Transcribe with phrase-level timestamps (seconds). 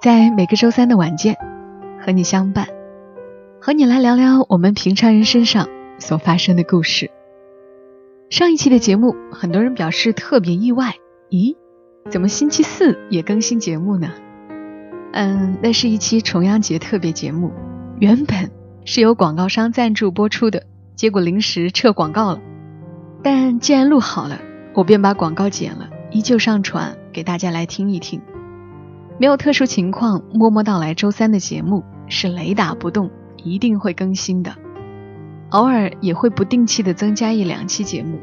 [0.00, 1.36] 在每个周三的晚间
[2.00, 2.68] 和你相伴，
[3.60, 5.66] 和你来聊聊我们平常人身上
[5.98, 7.10] 所发生的故事。
[8.30, 10.94] 上一期的节目，很多人表示特别意外，
[11.30, 11.56] 咦，
[12.08, 14.12] 怎么星期四也更新节目呢？
[15.14, 17.50] 嗯，那是一期重阳节特别节目，
[17.98, 18.52] 原本
[18.84, 20.62] 是由广告商赞助播出的。
[20.94, 22.40] 结果临时撤广告了，
[23.24, 24.38] 但既然录好了，
[24.74, 28.20] 我便把广告剪了，依旧上传给大家来听一听。
[29.20, 33.10] 没有特殊情况，默默到来周三的节目是雷打不动，
[33.42, 34.54] 一定会更新的。
[35.50, 38.20] 偶尔也会不定期的增加一两期节目，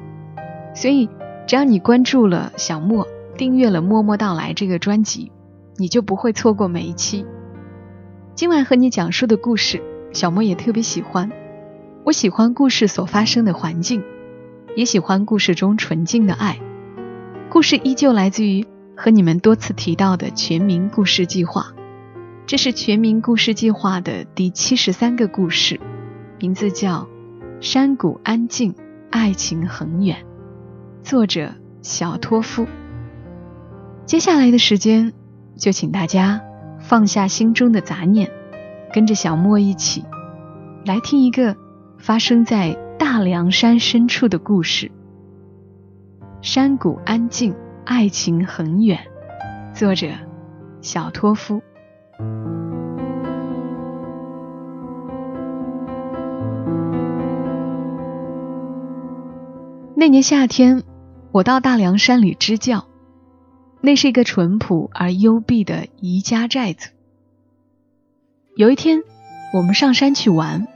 [0.74, 1.10] 所以
[1.48, 5.34] 只要你关注了小莫，订阅了默默到来这个专辑，
[5.78, 7.26] 你就不会错过每一期。
[8.34, 9.82] 今晚和你讲述的故事，
[10.14, 11.30] 小莫也特别喜欢。
[12.06, 14.02] 我喜欢故事所发生的环境，
[14.78, 16.58] 也喜欢故事中纯净的爱。
[17.50, 18.66] 故事依旧来自于
[18.96, 21.74] 和你们多次提到的全民故事计划，
[22.46, 25.80] 这是全民故事计划的第七十三个故事，
[26.40, 27.02] 名字叫
[27.62, 28.74] 《山谷安静，
[29.12, 30.18] 爱情很远》，
[31.08, 32.66] 作者小托夫。
[34.06, 35.14] 接下来的时间，
[35.58, 36.42] 就请大家
[36.80, 38.32] 放下心中的杂念，
[38.94, 40.04] 跟着小莫一起
[40.86, 41.56] 来听一个。
[41.98, 44.92] 发生在大凉山深处的故事。
[46.42, 49.00] 山谷安静，爱情很远。
[49.76, 50.08] 作者：
[50.82, 51.62] 小托夫。
[59.96, 60.82] 那年夏天，
[61.32, 62.86] 我到大凉山里支教。
[63.82, 66.90] 那是一个淳朴而幽闭的宜家寨子。
[68.56, 69.04] 有一天，
[69.54, 70.68] 我们上山去玩。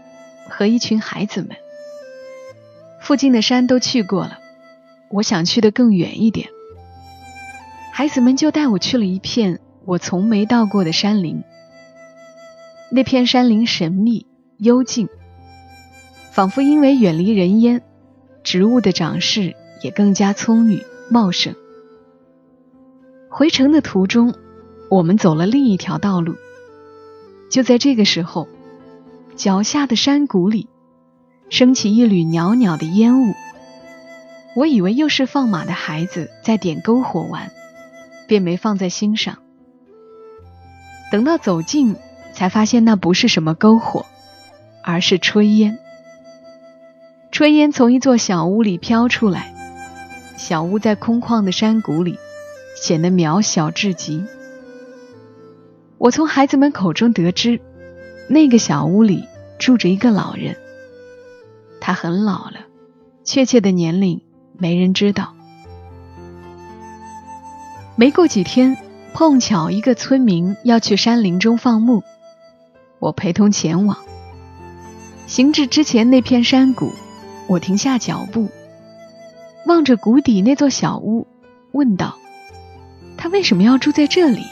[0.52, 1.52] 和一群孩子们，
[3.02, 4.40] 附近的山都去过了，
[5.12, 6.50] 我想去的更远一点。
[8.00, 11.44] 孩子们就带我去了一片我从没到过的山林。
[12.90, 14.26] 那片山林神秘
[14.58, 15.10] 幽静，
[16.32, 17.82] 仿佛因为远离人烟，
[18.42, 21.56] 植物的长势也更加葱郁茂盛。
[23.30, 24.34] 回程的途中，
[24.90, 26.36] 我们走了另一条道路。
[27.52, 28.48] 就在这个时候。
[29.36, 30.70] 脚下的山谷里，
[31.50, 33.34] 升起一缕袅袅的烟雾。
[34.56, 37.52] 我以为又是放马的孩子在点篝火玩，
[38.30, 39.40] 便没放在心上。
[41.12, 41.98] 等到走近，
[42.34, 44.06] 才发现那不是什么篝火，
[44.84, 45.80] 而是炊烟。
[47.32, 49.54] 炊烟从一座小屋里飘出来，
[50.38, 52.18] 小屋在空旷的山谷里，
[52.82, 54.24] 显得渺小至极。
[55.98, 57.60] 我从孩子们口中得知。
[58.30, 59.26] 那个小屋里
[59.58, 60.56] 住着一个老人，
[61.82, 62.68] 他很老了，
[63.24, 64.22] 确切的年龄
[64.56, 65.34] 没人知道。
[68.00, 68.78] 没过几天，
[69.14, 72.02] 碰巧一个村民要去山林中放牧，
[72.98, 73.98] 我陪同前往。
[75.28, 76.94] 行至之前那片山谷，
[77.48, 78.48] 我停下脚步，
[79.66, 81.28] 望着谷底那座小屋，
[81.74, 82.18] 问道
[83.20, 84.46] ：“他为什么要住在这里？”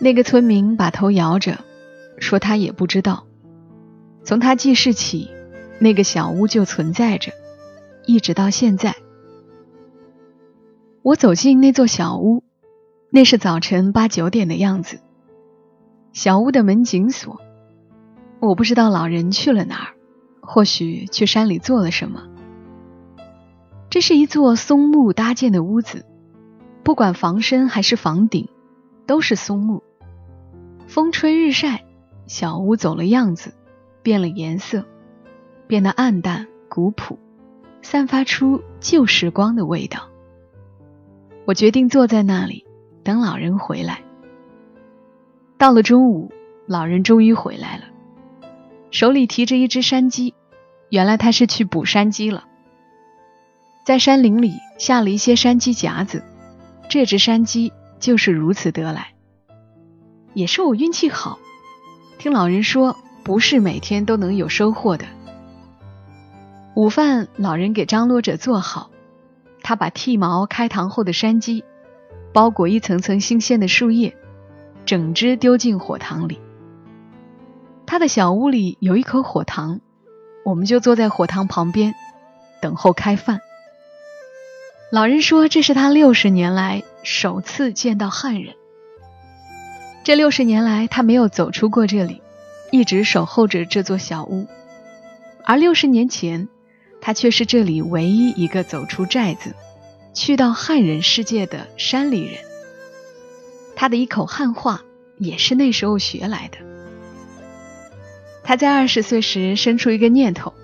[0.00, 1.58] 那个村民把头摇着。
[2.18, 3.26] 说他也不知道，
[4.24, 5.30] 从他记事起，
[5.78, 7.30] 那个小屋就存在着，
[8.06, 8.96] 一直到现在。
[11.04, 12.42] 我走进那座小屋，
[13.10, 15.00] 那是早晨八九点的样子。
[16.14, 17.42] 小屋的门紧锁，
[18.40, 19.94] 我不知道老人去了哪儿，
[20.40, 22.22] 或许去山里做了什么。
[23.90, 26.06] 这是一座松木搭建的屋子，
[26.82, 28.48] 不管房身还是房顶，
[29.06, 29.82] 都是松木。
[30.86, 31.84] 风吹日晒。
[32.26, 33.52] 小屋走了样子，
[34.02, 34.86] 变了颜色，
[35.66, 37.18] 变得暗淡古朴，
[37.82, 40.08] 散发出旧时光的味道。
[41.44, 42.64] 我决定坐在那里
[43.02, 44.02] 等老人回来。
[45.58, 46.32] 到了中午，
[46.66, 47.84] 老人终于回来了，
[48.90, 50.34] 手里提着一只山鸡，
[50.88, 52.44] 原来他是去捕山鸡了。
[53.84, 56.24] 在山林里下了一些山鸡夹子，
[56.88, 59.08] 这只山鸡就是如此得来。
[60.32, 61.38] 也是我运气好。
[62.18, 65.04] 听老人说，不是每天都能有收获的。
[66.74, 68.90] 午饭，老人给张罗着做好。
[69.64, 71.64] 他把剃毛开膛后的山鸡
[72.32, 74.14] 包裹一层层新鲜的树叶，
[74.84, 76.38] 整只丢进火塘里。
[77.86, 79.80] 他的小屋里有一口火塘，
[80.44, 81.94] 我们就坐在火塘旁边，
[82.60, 83.40] 等候开饭。
[84.92, 88.54] 老人说，这是他六十年来首次见到汉人。
[90.02, 92.20] 这六十年来，他没有走出过这里，
[92.70, 94.46] 一直守候着这座小屋。
[95.44, 96.48] 而六十年前，
[97.06, 99.54] 他却是这里唯一一个走出寨子，
[100.14, 102.42] 去到汉人世界的山里人。
[103.76, 104.82] 他的一口汉话
[105.18, 106.56] 也是那时候学来的。
[108.42, 110.54] 他在二十岁时生出一个念头，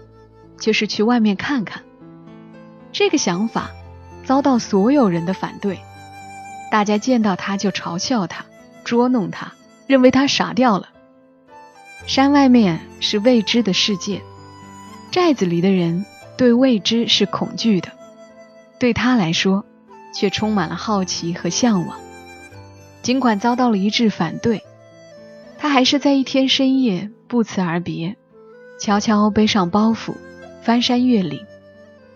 [0.59, 1.83] 就是去外面看看。
[2.91, 3.73] 这个想法
[4.25, 5.79] 遭到所有人的反对，
[6.71, 8.47] 大家见到他就嘲笑他、
[8.83, 9.53] 捉弄他，
[9.87, 10.89] 认为他傻掉了。
[12.07, 14.23] 山外面是未知的世界，
[15.11, 16.07] 寨子里的人
[16.41, 17.91] 对未知是恐惧的，
[18.79, 19.67] 对他来说
[20.15, 21.99] 却充满了好奇和向往。
[23.03, 24.63] 尽管遭到了一致反对，
[25.59, 27.11] 他还是在一天深夜。
[27.29, 28.17] 不辞而别，
[28.81, 30.15] 悄悄背上包袱，
[30.63, 31.45] 翻山越岭，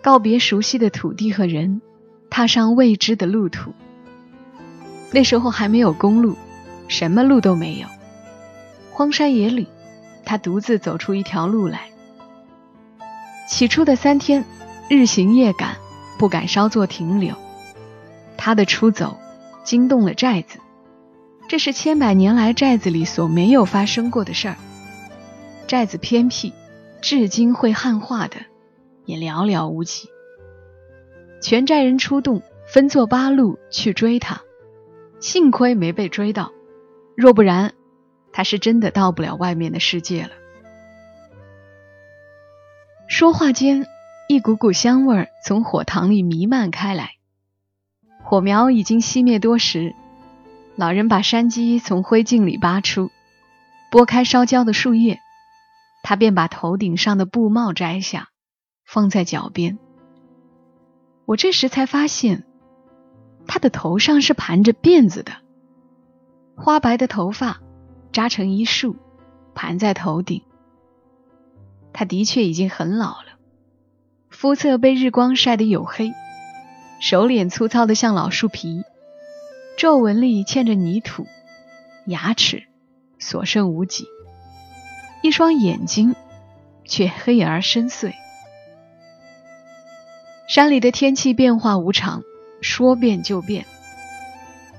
[0.00, 1.82] 告别熟悉的土地和人，
[2.30, 3.74] 踏上未知的路途。
[5.12, 6.34] 那时候还没有公路，
[6.88, 7.86] 什么路都没有，
[8.90, 9.66] 荒山野岭，
[10.24, 11.90] 他独自走出一条路来。
[13.46, 14.44] 起初的三天，
[14.88, 15.76] 日行夜赶，
[16.18, 17.34] 不敢稍作停留。
[18.36, 19.18] 他的出走
[19.64, 20.58] 惊动了寨子，
[21.48, 24.56] 这是千百年来寨子里所没有发生过的事儿。
[25.66, 26.52] 寨子偏僻，
[27.00, 28.36] 至今会汉化的
[29.04, 30.08] 也寥寥无几。
[31.40, 34.40] 全寨人出动，分作八路去追他。
[35.20, 36.52] 幸亏没被追到，
[37.14, 37.72] 若不然，
[38.32, 40.30] 他是真的到不了外面的世界了。
[43.16, 43.86] 说话间，
[44.26, 47.12] 一股股香味从火塘里弥漫开来。
[48.24, 49.94] 火苗已经熄灭多时，
[50.74, 53.12] 老人把山鸡从灰烬里拔出，
[53.92, 55.20] 拨开烧焦的树叶。
[56.02, 58.30] 他便把头顶上的布帽摘下，
[58.84, 59.78] 放在脚边。
[61.24, 62.42] 我这时才发现，
[63.46, 65.34] 他的头上是盘着辫子的，
[66.56, 67.60] 花白的头发
[68.10, 68.96] 扎成一束，
[69.54, 70.42] 盘在头顶。
[71.94, 73.38] 他的确已经很老了，
[74.28, 76.12] 肤色被日光晒得黝黑，
[77.00, 78.82] 手脸粗糙的像老树皮，
[79.78, 81.26] 皱纹里嵌着泥土，
[82.06, 82.64] 牙齿
[83.20, 84.06] 所剩无几。
[85.22, 86.16] 一双眼睛
[86.84, 88.12] 却黑而深邃。
[90.48, 92.24] 山里的天气变化无常，
[92.60, 93.64] 说变就变。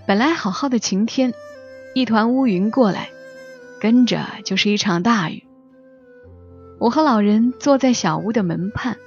[0.06, 1.34] 本来好好的晴天，
[1.94, 3.08] 一团乌云过来，
[3.80, 5.45] 跟着就是一场大雨。
[6.78, 8.98] 我和老人坐在小屋的门畔，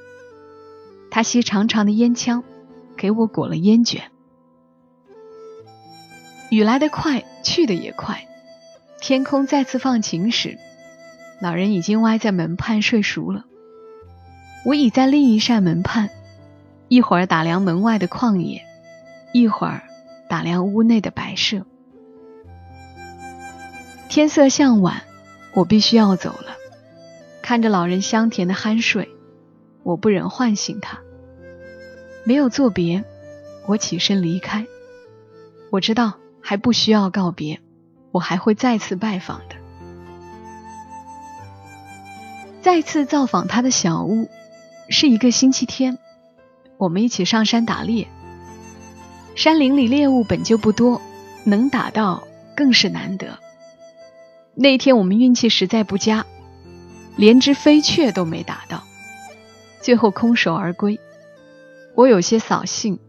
[1.11, 2.43] 他吸长长的烟枪，
[2.97, 4.11] 给我裹了烟卷。
[6.51, 8.27] 雨来得快，去得也快。
[9.01, 10.59] 天空再次放晴时。
[11.41, 13.45] 老人已经歪在门畔睡熟了，
[14.65, 16.11] 我倚在另一扇门畔，
[16.89, 18.65] 一会儿打量门外的旷野，
[19.33, 19.83] 一会儿
[20.29, 21.65] 打量屋内的摆设。
[24.09, 25.03] 天色向晚，
[25.55, 26.58] 我必须要走了。
[27.49, 29.09] 看着老人香甜的酣睡，
[29.83, 30.99] 我不忍唤醒他。
[32.25, 33.07] 没有作别，
[33.67, 34.67] 我起身离开。
[35.71, 37.59] 我知道还不需要告别，
[38.11, 39.57] 我还会再次拜访的。
[42.61, 44.29] 再次造访他的小屋，
[44.91, 45.97] 是一个星期天，
[46.77, 48.09] 我们一起上山打猎。
[49.35, 51.01] 山林里猎物本就不多，
[51.45, 53.39] 能打到更是难得。
[54.55, 56.27] 那天我们运气实在不佳，
[57.19, 58.85] 连只飞雀都没打到，
[59.81, 61.01] 最后空手而归。
[61.97, 63.01] 我有些扫兴，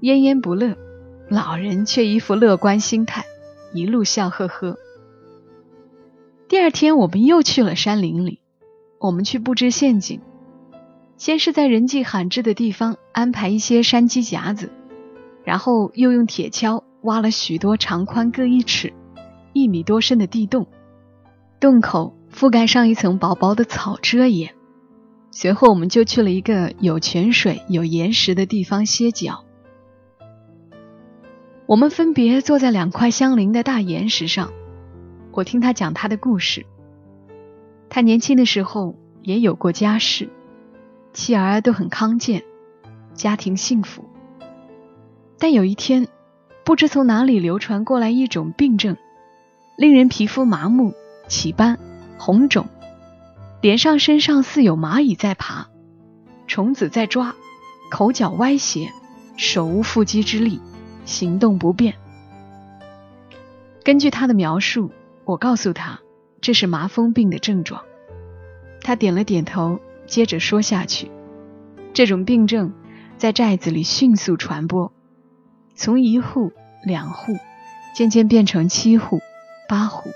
[0.00, 0.76] 奄奄不乐，
[1.28, 3.24] 老人却一副乐观心态，
[3.72, 4.76] 一路笑呵呵。
[6.48, 8.40] 第二天，我们又去了山林里。
[8.98, 10.20] 我们去布置陷阱，
[11.16, 14.72] 先是在人迹罕至的地方安排一些山鸡夹子，
[15.44, 18.92] 然后又用铁锹挖了许多长宽各一尺、
[19.52, 20.66] 一米多深的地洞，
[21.60, 24.54] 洞口覆盖上一层薄薄的草遮掩。
[25.32, 29.44] 随后，我们就去了一个有泉水、有岩石的地方歇脚。
[31.66, 34.52] 我们分别坐在两块相邻的大岩石上，
[35.32, 36.64] 我听他讲他的故事。
[37.90, 40.28] 他年轻的时候也有过家室，
[41.12, 42.44] 妻儿都很康健，
[43.14, 44.04] 家庭幸福。
[45.40, 46.06] 但有一天，
[46.64, 48.96] 不知从哪里流传过来一种病症，
[49.76, 50.94] 令人皮肤麻木、
[51.26, 51.78] 起斑、
[52.18, 52.66] 红肿，
[53.60, 55.68] 脸上、身上似有蚂蚁在爬，
[56.46, 57.34] 虫子在抓，
[57.90, 58.92] 口角歪斜，
[59.36, 60.60] 手无缚鸡之力，
[61.04, 61.94] 行动不便。
[63.84, 64.90] 根据他的描述，
[65.24, 66.00] 我告诉他
[66.40, 67.82] 这是麻风病的症状。
[68.82, 71.10] 他点了点头，接着说下去：
[71.94, 72.72] 这种病症
[73.16, 74.92] 在寨子里迅速传播，
[75.74, 76.52] 从一户、
[76.84, 77.36] 两户，
[77.94, 79.20] 渐渐变成七户、
[79.68, 80.10] 八户。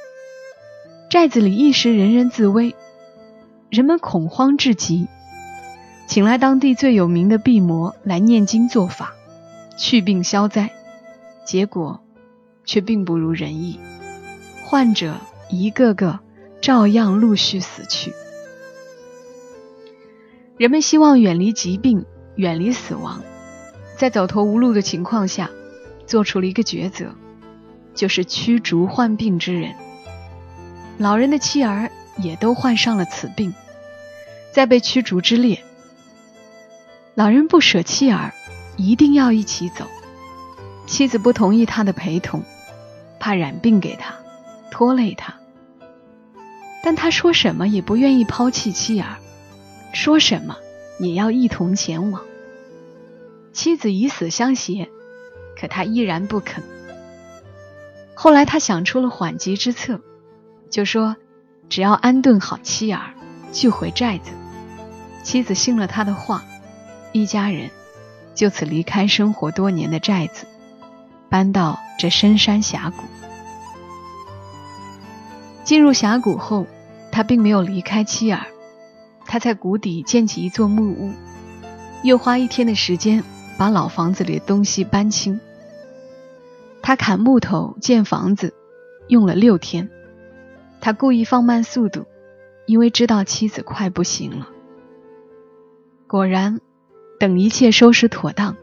[1.12, 2.75] 寨子里一时人人自危，
[3.69, 5.09] 人们恐慌至极，
[6.07, 9.12] 请来当地最有名的毕魔来念经做法，
[9.76, 10.71] 去病消灾。
[11.45, 12.02] 结果
[12.64, 13.78] 却并不如人意，
[14.64, 15.19] 患者
[15.50, 16.19] 一个个
[16.62, 18.14] 照样陆续死去。
[20.57, 23.21] 人们希望远离疾病，远离死亡，
[23.99, 25.50] 在走投无路的情况下，
[26.07, 27.14] 做出了一个抉择，
[27.95, 29.75] 就是驱逐患病之人。
[31.02, 33.52] 老人的妻儿也都患上了此病，
[34.52, 35.64] 在被驱逐之列。
[37.16, 38.32] 老人不舍妻儿，
[38.76, 39.85] 一定要一起走。
[40.87, 42.44] 妻子不同意他的陪同，
[43.18, 44.14] 怕染病给他，
[44.71, 45.35] 拖累他。
[46.85, 49.16] 但他说什么也不愿意抛弃妻儿，
[49.92, 50.56] 说什么
[51.00, 52.23] 也要一同前往。
[53.52, 54.88] 妻子以死相挟，
[55.61, 56.62] 可他依然不肯。
[58.14, 60.00] 后来他想出了缓急之策，
[60.73, 61.14] 就说
[61.69, 63.12] 只要安顿好妻儿，
[63.52, 64.33] 就回寨子。
[65.23, 66.43] 妻子信了他的话，
[67.12, 67.71] 一家人
[68.35, 70.47] 就此离开生活多年的寨子。
[71.29, 73.05] 搬到这深山峡谷。
[75.62, 76.67] 进入峡谷后，
[77.11, 78.47] 他并没有离开妻儿，
[79.26, 81.12] 他在谷底建起一座木屋，
[82.02, 83.23] 又花一天的时间
[83.59, 85.38] 把老房子里的东西搬清。
[86.83, 88.55] 他砍木头建房子，
[89.09, 89.91] 用了六天。
[90.83, 92.07] 他故意放慢速度，
[92.67, 94.49] 因为知道妻子快不行了。
[96.09, 96.61] 果然，
[97.21, 98.57] 等一切收拾妥当，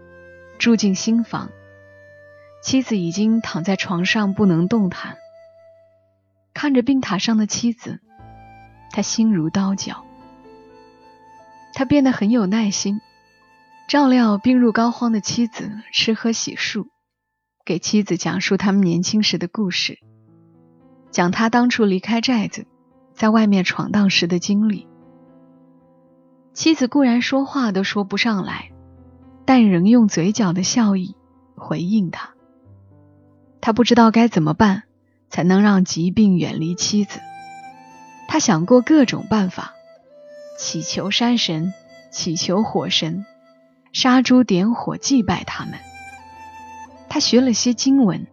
[0.60, 1.50] 住进新房。
[2.62, 5.16] 妻子已经躺在床上不能动弹，
[6.54, 8.02] 看着病榻上的妻子，
[8.92, 10.04] 他心如刀绞。
[11.74, 13.00] 他变得很有耐心，
[13.88, 16.88] 照料病入膏肓的妻子吃喝洗漱，
[17.64, 20.00] 给妻子讲述他们年轻时的故事，
[21.12, 22.66] 讲他当初离开寨子，
[23.14, 24.88] 在外面闯荡时的经历。
[26.54, 28.72] 妻子固然说话都说不上来，
[29.46, 31.16] 但仍用嘴角的笑意
[31.56, 32.32] 回应他。
[33.62, 34.84] 他不知道该怎么办
[35.30, 37.20] 才能让疾病远离妻子。
[38.28, 39.74] 他想过各种办法，
[40.58, 41.74] 祈求山神，
[42.12, 43.26] 祈求火神，
[43.92, 45.76] 杀猪点火祭拜他们。
[47.10, 48.28] 他学了些经文，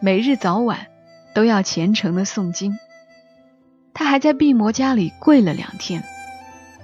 [0.00, 0.86] 每日早晚
[1.36, 2.78] 都要虔诚的诵经。
[3.92, 6.02] 他还在毕摩家里跪了两天，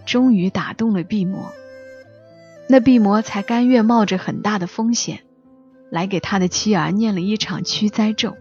[0.04, 1.50] 终于打动了毕摩，
[2.68, 5.20] 那毕摩才甘愿冒着很大的风险。
[5.90, 8.34] 来给他的妻儿念了一场驱灾咒，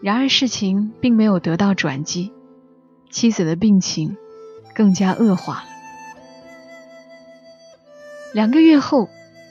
[0.00, 2.32] 然而事情并没有得到转机，
[3.10, 4.16] 妻子的病情
[4.76, 5.64] 更加恶化了。
[8.32, 9.08] 两个月后，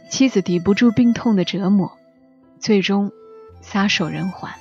[0.10, 1.98] 妻子抵不住病痛的折磨，
[2.62, 3.12] 最终
[3.62, 4.52] 撒手人寰。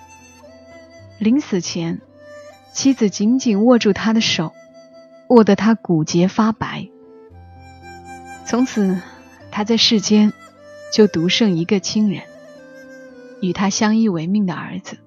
[1.20, 2.00] 临死前，
[2.72, 4.52] 妻子紧紧握住他的手，
[5.28, 6.88] 握得他骨节发白。
[8.44, 9.00] 从此，
[9.52, 10.32] 他在世间。
[10.92, 12.24] 就独剩一个亲人，
[13.40, 14.98] 与他相依为命的儿子。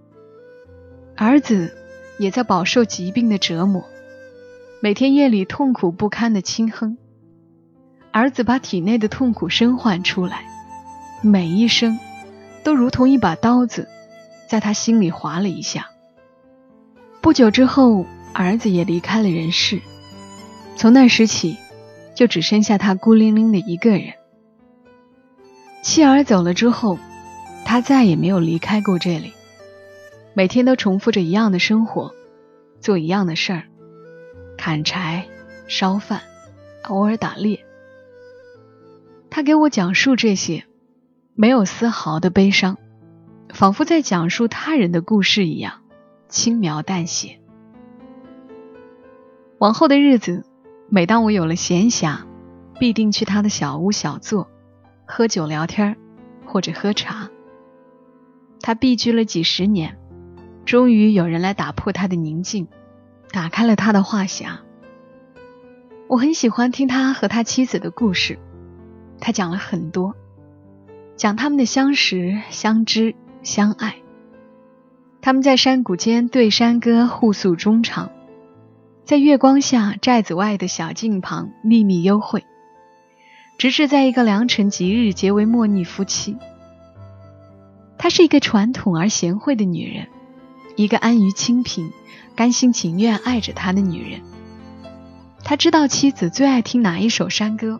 [1.17, 1.75] 儿子
[2.17, 3.84] 也在饱受疾病的折磨，
[4.82, 6.98] 每天夜里痛苦不堪的轻哼。
[8.13, 10.46] 儿子把体内的痛苦声唤出来，
[11.22, 12.00] 每一声
[12.63, 13.89] 都如同一把刀子，
[14.50, 15.89] 在他心里划了一下。
[17.23, 19.79] 不久之后，儿子也离开了人世。
[20.75, 21.55] 从那时起，
[22.13, 24.11] 就只剩下他孤零零的一个人。
[25.81, 26.99] 妻儿走了之后，
[27.63, 29.31] 他再也没有离开过这里，
[30.33, 32.11] 每天都重复着一样的生活，
[32.81, 33.63] 做一样的事儿，
[34.57, 35.25] 砍柴、
[35.65, 36.19] 烧饭，
[36.89, 37.63] 偶尔打猎。
[39.29, 40.65] 他给我讲述这些，
[41.35, 42.77] 没有丝毫的悲伤，
[43.53, 45.82] 仿佛在讲述他人的故事一样，
[46.33, 47.39] 轻描淡写。
[49.59, 50.47] 往后的日子，
[50.89, 52.21] 每当我有了闲暇，
[52.79, 54.49] 必定去他的小屋小坐。
[55.05, 55.95] 喝酒聊天，
[56.47, 57.29] 或者喝茶。
[58.59, 59.99] 他避居了几十年，
[60.65, 62.67] 终于有人来打破他的宁静，
[63.29, 64.57] 打开了他的话匣。
[66.07, 68.39] 我很喜欢听他和他妻子的故事，
[69.19, 70.15] 他讲了很多，
[71.15, 73.13] 讲他们的相识、相知、
[73.43, 73.97] 相爱。
[75.25, 78.11] 他们在山谷间对山歌，互诉衷肠，
[79.05, 82.43] 在月光下寨子外的小径旁秘密幽会。
[83.57, 86.35] 直至在一个良辰吉日结为莫逆夫妻。
[87.97, 90.07] 她是一个传统而贤惠的女人，
[90.75, 91.93] 一个安于清贫、
[92.35, 94.19] 甘心情愿爱着他的女人。
[95.41, 97.79] 他知道妻子最爱听哪一首山歌，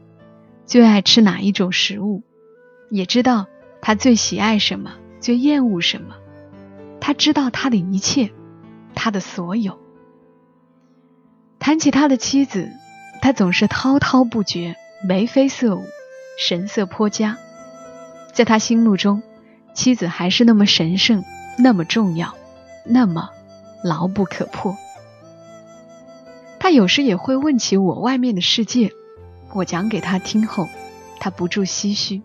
[0.65, 2.23] 最爱吃哪一种食物，
[2.89, 3.47] 也知道
[3.81, 6.15] 他最喜爱什么，最厌恶什么。
[7.05, 8.31] 他知道他的一切，
[8.95, 9.77] 他的所有。
[11.60, 12.72] 谈起他的妻子，
[13.22, 15.83] 他总是滔滔不绝，眉飞色舞，
[16.39, 17.38] 神色颇佳。
[18.31, 19.22] 在他心目中，
[19.74, 21.25] 妻子还是那么神圣，
[21.57, 22.36] 那么重要，
[22.86, 23.31] 那么
[23.83, 24.77] 牢不可破。
[26.57, 28.93] 他有时也会问起我外面的世界，
[29.51, 30.69] 我讲给他听后，
[31.19, 32.22] 他不住唏嘘，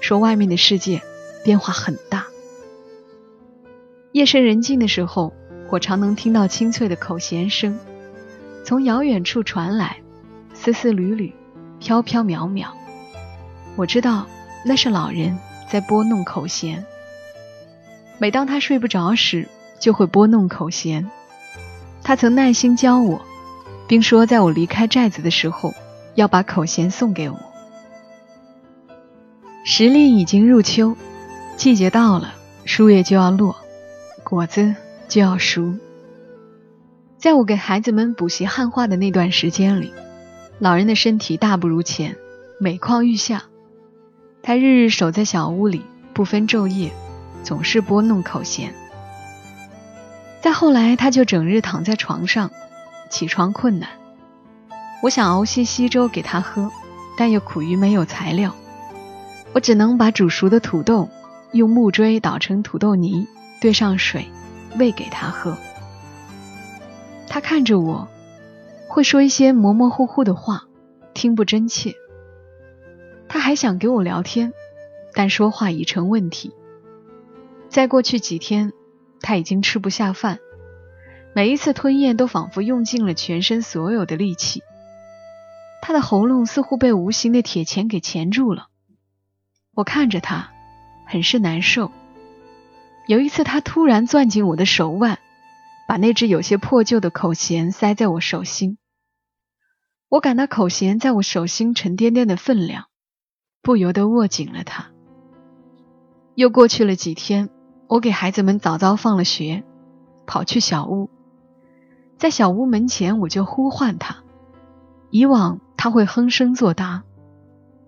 [0.00, 1.02] 说外面的世界
[1.44, 2.24] 变化很大。
[4.16, 5.34] 夜深人静的时候，
[5.68, 7.78] 我常能听到清脆的口弦声，
[8.64, 9.98] 从遥远处传来，
[10.54, 11.34] 丝丝缕缕，
[11.80, 12.68] 飘飘渺渺。
[13.76, 14.26] 我知道
[14.64, 16.82] 那是老人在拨弄口弦。
[18.16, 19.46] 每当他睡不着时，
[19.78, 21.10] 就会拨弄口弦。
[22.02, 23.20] 他曾耐心教我。
[23.86, 25.74] 并说，在我离开寨子的时候，
[26.14, 27.38] 要把口弦送给我。
[29.62, 30.96] 时令已经入秋，
[31.58, 32.32] 季节到了，
[32.64, 33.56] 树叶就要落，
[34.28, 34.74] 果子
[35.06, 35.72] 就要熟。
[37.16, 39.92] 在我给孩子们补习汉化的那段时间里，
[40.58, 42.16] 老人的身体大不如前，
[42.58, 43.44] 每况愈下。
[44.42, 45.80] 他日日守在小屋里，
[46.12, 46.90] 不分昼夜，
[47.44, 48.74] 总是拨弄口弦。
[50.40, 52.50] 再后来，他就整日躺在床上。
[53.08, 53.88] 起床困难，
[55.04, 56.72] 我想熬些稀粥给他喝，
[57.16, 58.52] 但又苦于没有材料，
[59.52, 61.08] 我只能把煮熟的土豆
[61.52, 63.28] 用木锥捣成土豆泥，
[63.66, 64.28] 兑上水，
[64.78, 65.58] 喂给他喝。
[67.26, 68.06] 他看着我，
[68.86, 70.68] 会说一些模模糊糊的话，
[71.14, 71.96] 听不真切。
[73.26, 74.52] 他还想给我聊天，
[75.14, 76.52] 但说话已成问题。
[77.68, 78.72] 再过去几天，
[79.20, 80.38] 他已经吃不下饭。
[81.34, 84.62] 每一次吞咽都仿佛用尽了全身所有的力气，
[85.82, 88.68] 他的喉咙似乎被无形的铁钳给钳住了。
[89.74, 90.52] 我看着他，
[91.04, 91.90] 很是难受。
[93.06, 95.18] 有一次，他突然攥紧我的手腕，
[95.86, 98.78] 把那只有些破旧的口弦塞在我手心。
[100.08, 102.86] 我感到口弦在我手心沉甸甸的分量，
[103.62, 104.90] 不由得握紧了它。
[106.34, 107.48] 又过去了几天，
[107.86, 109.62] 我给孩子们早早放了学，
[110.26, 111.08] 跑去小屋。
[112.18, 114.24] 在小屋门前，我就呼唤他。
[115.10, 117.04] 以往他会哼声作答，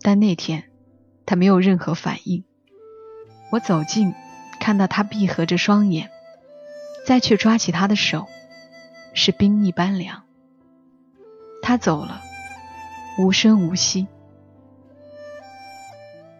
[0.00, 0.70] 但那天
[1.26, 2.44] 他没有任何反应。
[3.50, 4.14] 我走近，
[4.68, 6.10] 看到他闭合着双眼，
[7.06, 8.26] 再去抓起他的手，
[9.14, 10.24] 是冰一般凉。
[11.62, 12.20] 他走了，
[13.18, 14.06] 无声无息。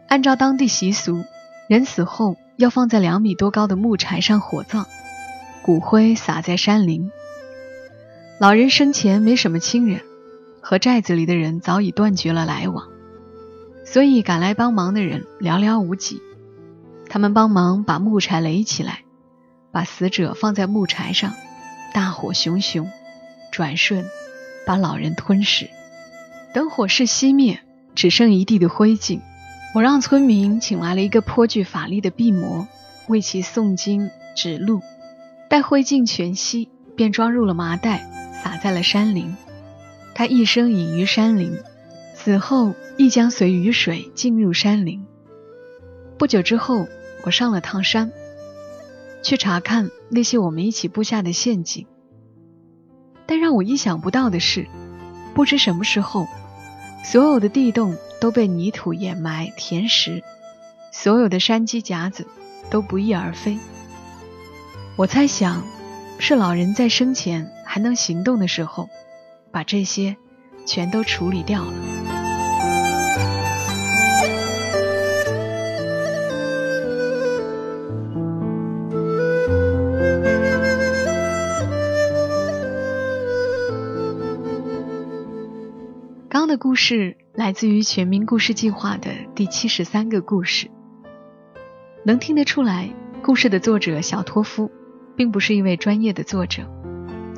[0.08, 1.24] 按照当地习俗，
[1.70, 4.84] 人死后要放在两米多高的木柴上火葬，
[5.62, 7.10] 骨灰撒在山林。
[8.38, 10.02] 老人生前没什么亲人，
[10.60, 12.88] 和寨子里的人早已断绝了来往，
[13.86, 16.20] 所以赶来帮忙的人寥寥无几。
[17.08, 19.00] 他们帮忙把木柴垒起来，
[19.72, 21.34] 把死者放在木柴上，
[21.92, 22.90] 大火熊熊，
[23.50, 24.04] 转瞬
[24.66, 25.70] 把老人吞噬。
[26.52, 27.60] 等火势熄灭，
[27.94, 29.20] 只剩一地的灰烬。
[29.74, 32.66] 我让村民请来了一个颇具法力的毕摩，
[33.06, 34.80] 为其诵经指路。
[35.48, 38.06] 待灰烬全熄，便装入了麻袋。
[38.42, 39.36] 撒在了山林，
[40.14, 41.58] 他一生隐于山林，
[42.14, 45.04] 死后亦将随雨水进入山林。
[46.16, 46.86] 不久之后，
[47.24, 48.12] 我上了趟山，
[49.22, 51.86] 去查看那些我们一起布下的陷阱。
[53.26, 54.66] 但让我意想不到的是，
[55.34, 56.26] 不知什么时候，
[57.04, 60.22] 所有的地洞都被泥土掩埋填实，
[60.92, 62.26] 所有的山鸡夹子
[62.70, 63.58] 都不翼而飞。
[64.96, 65.64] 我猜想，
[66.18, 67.52] 是老人在生前。
[67.70, 68.88] 还能行动的时候，
[69.52, 70.16] 把这些
[70.64, 72.27] 全都处理掉了。
[86.48, 90.70] 的故事来自于全民故事计划的第七十三个故事，
[92.04, 92.88] 能听得出来，
[93.22, 94.70] 故事的作者小托夫
[95.14, 96.62] 并不是一位专业的作者。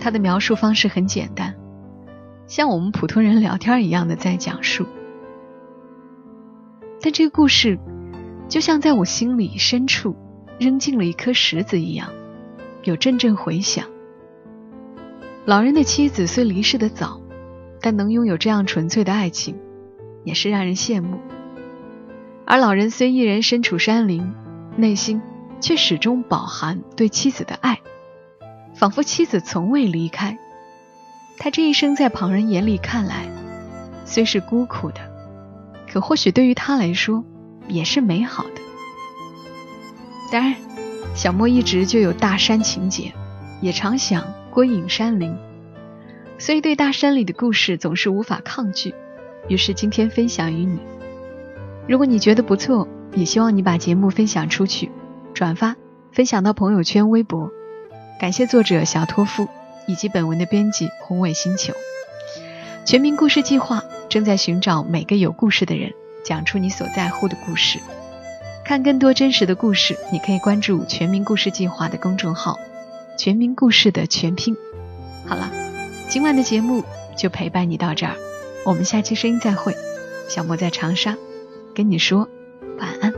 [0.00, 1.56] 他的描述方式很简单，
[2.46, 4.86] 像我们普通人聊天一样的在讲述。
[7.02, 7.78] 但这个故事
[8.48, 10.14] 就像在我心里深处
[10.60, 12.10] 扔进了一颗石子一样，
[12.84, 13.84] 有阵阵回响。
[15.46, 17.20] 老人的妻子虽离世的早，
[17.80, 19.58] 但能拥有这样纯粹的爱情，
[20.24, 21.18] 也是让人羡慕。
[22.44, 24.34] 而老人虽一人身处山林，
[24.76, 25.22] 内心
[25.60, 27.80] 却始终饱含对妻子的爱，
[28.74, 30.38] 仿佛妻子从未离开。
[31.38, 33.26] 他这一生在旁人眼里看来，
[34.04, 35.00] 虽是孤苦的，
[35.90, 37.24] 可或许对于他来说
[37.68, 38.60] 也是美好的。
[40.30, 40.54] 当然，
[41.14, 43.12] 小莫一直就有大山情节，
[43.60, 45.34] 也常想归隐山林，
[46.40, 48.94] 所以对大山里的故事总是无法抗拒。
[49.46, 50.80] 于是今天分享于你。
[51.86, 54.90] 如果你觉得不错，也希望你把节目分享出去，
[55.34, 55.76] 转发
[56.12, 57.50] 分享到朋友圈、微博。
[58.18, 59.48] 感谢作者小托夫
[59.86, 61.74] 以及本文的编辑宏伟星球。
[62.86, 65.92] 全民故事计划正在寻找每个有故事的人，
[66.24, 67.78] 讲出你所在乎的故事。
[68.64, 72.58] 看更多真实的故事，你可以关注全民故事计划的公众号
[73.18, 74.56] “全民故事”的全拼。
[75.26, 75.50] 好了，
[76.10, 76.84] 今晚的节目
[77.16, 78.16] 就陪伴你到这儿，
[78.64, 79.76] 我们下期声音再会。
[80.28, 81.16] 小莫在长沙。
[81.72, 82.28] 跟你说
[82.78, 83.09] 晚安。